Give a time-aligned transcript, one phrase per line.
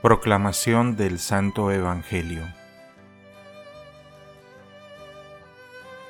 [0.00, 2.44] Proclamación del Santo Evangelio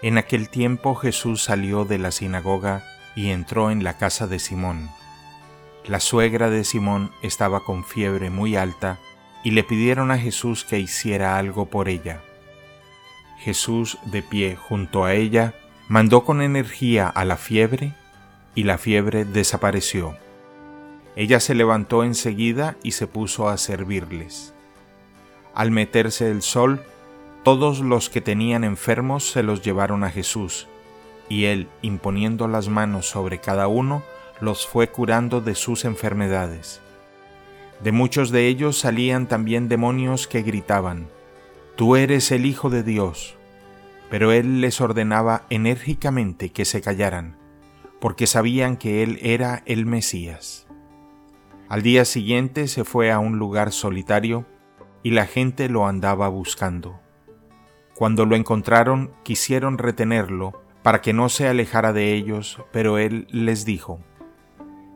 [0.03, 2.85] En aquel tiempo Jesús salió de la sinagoga
[3.17, 4.91] y entró en la casa de Simón.
[5.87, 8.99] La suegra de Simón estaba con fiebre muy alta
[9.43, 12.21] y le pidieron a Jesús que hiciera algo por ella.
[13.39, 15.55] Jesús, de pie junto a ella,
[15.89, 17.95] mandó con energía a la fiebre
[18.55, 20.28] y la fiebre desapareció.
[21.19, 24.55] Ella se levantó enseguida y se puso a servirles.
[25.53, 26.81] Al meterse el sol,
[27.43, 30.69] todos los que tenían enfermos se los llevaron a Jesús,
[31.29, 34.05] y él, imponiendo las manos sobre cada uno,
[34.41, 36.81] los fue curando de sus enfermedades.
[37.83, 41.09] De muchos de ellos salían también demonios que gritaban,
[41.75, 43.35] Tú eres el Hijo de Dios.
[44.09, 47.37] Pero él les ordenaba enérgicamente que se callaran,
[47.99, 50.68] porque sabían que él era el Mesías.
[51.69, 54.47] Al día siguiente se fue a un lugar solitario
[55.03, 56.99] y la gente lo andaba buscando.
[57.95, 63.67] Cuando lo encontraron quisieron retenerlo para que no se alejara de ellos, pero él les
[63.67, 64.01] dijo,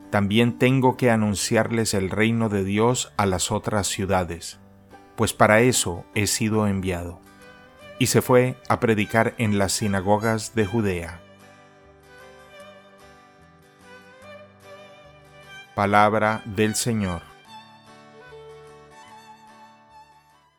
[0.09, 4.59] También tengo que anunciarles el reino de Dios a las otras ciudades,
[5.14, 7.20] pues para eso he sido enviado.
[7.98, 11.20] Y se fue a predicar en las sinagogas de Judea.
[15.75, 17.32] Palabra del Señor.